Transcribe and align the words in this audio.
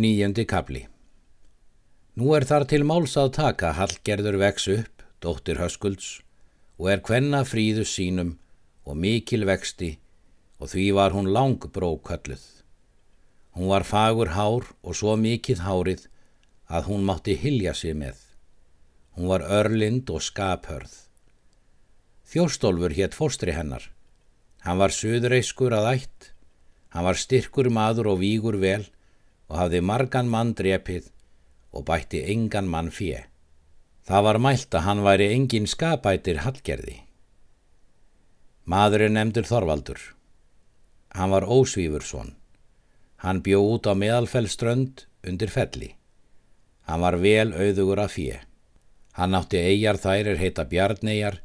Nýjöndi 0.00 0.46
kapli 0.48 0.80
Nú 2.16 2.30
er 2.32 2.46
þar 2.48 2.64
til 2.70 2.84
máls 2.88 3.18
að 3.20 3.34
taka 3.36 3.72
Hallgerður 3.76 4.36
vex 4.40 4.64
upp, 4.72 5.02
dóttir 5.20 5.58
Höskulds, 5.60 6.22
og 6.80 6.86
er 6.92 7.02
kvenna 7.04 7.40
fríðus 7.44 7.90
sínum 7.98 8.30
og 8.88 8.96
mikil 9.02 9.44
vexti 9.48 9.90
og 10.56 10.70
því 10.72 10.84
var 10.96 11.12
hún 11.12 11.28
langbrók 11.34 12.00
kölluð. 12.08 12.44
Hún 13.52 13.68
var 13.68 13.84
fagur 13.84 14.30
hár 14.36 14.70
og 14.80 14.96
svo 14.96 15.16
mikið 15.20 15.64
hárið 15.66 16.06
að 16.70 16.88
hún 16.88 17.04
mátti 17.04 17.34
hilja 17.42 17.74
sig 17.74 17.98
með. 17.98 18.16
Hún 19.18 19.28
var 19.28 19.44
örlind 19.58 20.08
og 20.14 20.24
skaphörð. 20.24 20.94
Þjóstólfur 22.30 22.96
hétt 22.96 23.18
fóstri 23.18 23.52
hennar. 23.58 23.90
Hann 24.64 24.80
var 24.80 24.96
söðreiskur 24.96 25.76
að 25.76 25.90
ætt, 25.92 26.32
hann 26.96 27.04
var 27.10 27.20
styrkur 27.20 27.68
maður 27.68 28.14
og 28.14 28.22
vígur 28.24 28.56
vel 28.64 28.88
og 29.50 29.58
hafði 29.58 29.82
margan 29.82 30.30
mann 30.30 30.54
drepið 30.54 31.10
og 31.74 31.84
bætti 31.88 32.22
engan 32.32 32.70
mann 32.70 32.90
fjö. 32.94 33.18
Það 34.06 34.26
var 34.26 34.38
mælt 34.42 34.74
að 34.74 34.86
hann 34.86 35.02
væri 35.06 35.30
engin 35.34 35.66
skapætir 35.70 36.42
hallgerði. 36.44 36.96
Maðurinn 38.70 39.16
nefndur 39.18 39.48
Þorvaldur. 39.50 40.00
Hann 41.14 41.34
var 41.34 41.46
ósvífursson. 41.46 42.36
Hann 43.22 43.42
bjó 43.42 43.60
út 43.74 43.90
á 43.90 43.94
meðalfellströnd 43.98 45.04
undir 45.26 45.50
felli. 45.50 45.96
Hann 46.86 47.02
var 47.02 47.18
vel 47.18 47.50
auðugur 47.52 48.00
af 48.02 48.14
fjö. 48.14 48.38
Hann 49.18 49.34
átti 49.34 49.58
eigjar 49.58 49.98
þær 49.98 50.30
er 50.32 50.38
heita 50.40 50.64
bjarnegjar, 50.70 51.40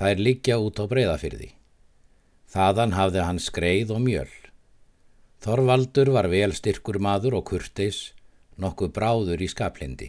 þær 0.00 0.24
liggja 0.26 0.58
út 0.58 0.80
á 0.80 0.84
breyðafyrði. 0.88 1.52
Þaðan 2.48 2.96
hafði 2.96 3.22
hann 3.28 3.40
skreið 3.42 3.92
og 3.94 4.02
mjöl. 4.04 4.32
Þorvaldur 5.44 6.08
var 6.14 6.30
vel 6.32 6.54
styrkur 6.56 6.96
maður 7.04 7.34
og 7.40 7.48
kurtis, 7.50 8.14
nokkuð 8.56 8.92
bráður 8.96 9.42
í 9.44 9.48
skaplindi. 9.52 10.06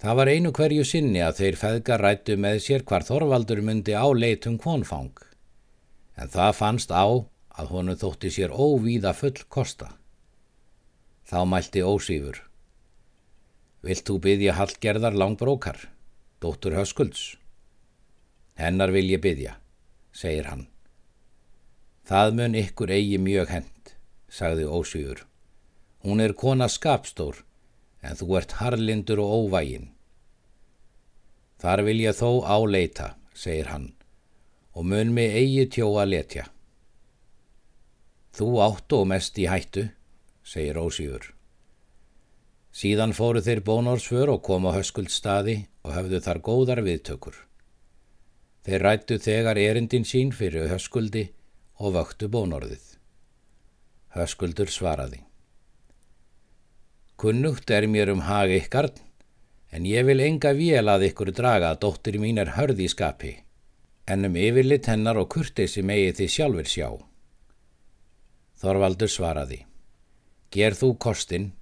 Það 0.00 0.16
var 0.18 0.30
einu 0.32 0.50
hverju 0.56 0.84
sinni 0.84 1.22
að 1.24 1.38
þeir 1.38 1.56
feðgar 1.60 2.02
rættu 2.04 2.36
með 2.40 2.58
sér 2.64 2.84
hvar 2.88 3.06
Þorvaldur 3.08 3.62
myndi 3.64 3.96
á 3.96 4.04
leitum 4.12 4.58
kvonfang, 4.60 5.16
en 6.20 6.28
það 6.28 6.52
fannst 6.58 6.92
á 6.92 7.08
að 7.08 7.72
honu 7.72 7.96
þótti 7.96 8.32
sér 8.36 8.52
óvíða 8.52 9.14
full 9.16 9.38
kosta. 9.48 9.88
Þá 11.24 11.40
mælti 11.48 11.84
ósýfur. 11.84 12.42
Vilt 13.80 14.04
þú 14.04 14.18
byggja 14.26 14.58
Hallgerðar 14.58 15.16
langbrókar, 15.16 15.86
dóttur 16.40 16.76
Höskulds? 16.76 17.38
Hennar 18.60 18.92
vil 18.92 19.08
ég 19.08 19.24
byggja, 19.24 19.56
segir 20.12 20.52
hann. 20.52 20.66
Það 22.10 22.32
mun 22.34 22.56
ykkur 22.58 22.90
eigi 22.90 23.18
mjög 23.22 23.52
hend, 23.54 23.90
sagði 24.26 24.64
ósýfur. 24.66 25.20
Hún 26.02 26.18
er 26.24 26.34
kona 26.34 26.66
skapstór, 26.66 27.44
en 28.02 28.18
þú 28.18 28.34
ert 28.40 28.56
harlindur 28.58 29.22
og 29.22 29.34
óvægin. 29.44 29.92
Þar 31.62 31.84
vil 31.86 32.02
ég 32.02 32.18
þó 32.18 32.42
áleita, 32.42 33.14
segir 33.30 33.70
hann, 33.70 33.92
og 34.74 34.90
mun 34.90 35.14
mig 35.14 35.38
eigi 35.38 35.68
tjó 35.76 35.92
að 36.02 36.16
letja. 36.16 36.48
Þú 38.34 38.52
átt 38.66 38.98
og 38.98 39.06
mest 39.06 39.38
í 39.38 39.46
hættu, 39.46 39.86
segir 40.42 40.82
ósýfur. 40.82 41.30
Síðan 42.74 43.14
fóru 43.14 43.38
þeir 43.38 43.62
bónorsför 43.62 44.34
og 44.34 44.42
koma 44.42 44.74
höskuld 44.74 45.14
staði 45.14 45.60
og 45.86 45.94
höfðu 45.94 46.26
þar 46.26 46.42
góðar 46.42 46.82
viðtökur. 46.82 47.36
Þeir 48.66 48.82
rættu 48.82 49.18
þegar 49.22 49.58
erindin 49.58 50.02
sín 50.02 50.34
fyrir 50.34 50.72
höskuldi 50.74 51.30
og 51.80 51.94
vöktu 51.96 52.28
bónorðið. 52.28 52.82
Höskuldur 54.12 54.68
svaraði. 54.68 55.22
Kunnugt 57.20 57.70
er 57.72 57.86
mér 57.88 58.12
um 58.12 58.24
hag 58.26 58.52
ykkar, 58.52 58.90
en 59.72 59.86
ég 59.88 60.04
vil 60.08 60.20
enga 60.24 60.52
vél 60.56 60.88
að 60.92 61.06
ykkur 61.10 61.32
draga 61.36 61.70
að 61.72 61.80
dóttir 61.84 62.18
mín 62.20 62.40
er 62.40 62.52
hörð 62.56 62.82
í 62.84 62.88
skapi, 62.90 63.32
en 64.08 64.28
um 64.28 64.36
yfirlit 64.36 64.88
hennar 64.90 65.20
og 65.20 65.30
kurtesi 65.32 65.84
megi 65.86 66.12
þið 66.20 66.34
sjálfur 66.36 66.70
sjá. 66.74 66.88
Þorvaldur 68.60 69.12
svaraði. 69.12 69.62
Ger 70.50 70.76
þú 70.76 70.94
kostin, 70.98 71.52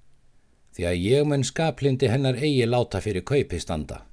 því 0.75 0.87
að 0.89 1.01
ég 1.05 1.27
mun 1.27 1.45
skaplindi 1.45 2.09
hennar 2.11 2.39
eigi 2.39 2.65
láta 2.67 2.99
fyrir 3.03 3.23
kaupi 3.23 3.59
standa. 3.61 4.08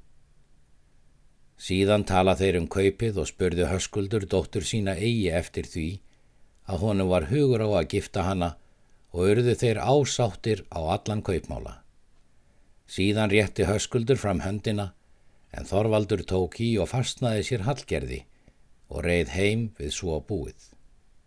Síðan 1.57 2.05
tala 2.05 2.35
þeir 2.37 2.59
um 2.61 2.67
kaupið 2.69 3.23
og 3.23 3.31
spurðu 3.31 3.67
höskuldur 3.71 4.27
dóttur 4.29 4.67
sína 4.69 4.93
eigi 4.97 5.31
eftir 5.33 5.69
því 5.73 5.89
að 6.69 6.83
honum 6.85 7.09
var 7.09 7.29
hugur 7.31 7.65
á 7.65 7.69
að 7.81 7.89
gifta 7.95 8.27
hana 8.27 8.51
og 9.17 9.33
urðu 9.33 9.55
þeir 9.57 9.81
ásáttir 9.81 10.65
á 10.69 10.81
allan 10.99 11.25
kaupmála. 11.25 11.81
Síðan 12.87 13.33
rétti 13.33 13.65
höskuldur 13.67 14.21
fram 14.21 14.45
höndina 14.45 14.93
en 15.57 15.65
Þorvaldur 15.65 16.23
tók 16.29 16.61
í 16.61 16.75
og 16.79 16.91
fastnaði 16.93 17.47
sér 17.49 17.65
hallgerði 17.67 18.25
og 18.93 19.05
reið 19.07 19.33
heim 19.33 19.69
við 19.79 19.95
svo 19.97 20.21
búið. 20.21 20.76